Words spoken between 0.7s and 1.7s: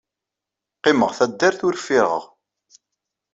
Qqimeɣ taddart